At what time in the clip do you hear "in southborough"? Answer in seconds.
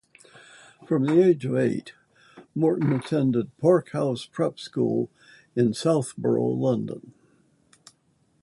5.55-6.53